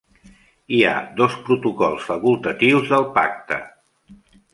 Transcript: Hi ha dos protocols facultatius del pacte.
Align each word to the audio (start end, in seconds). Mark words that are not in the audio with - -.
Hi 0.77 0.77
ha 0.85 0.93
dos 1.19 1.35
protocols 1.49 2.07
facultatius 2.07 2.89
del 2.95 3.05
pacte. 3.19 3.61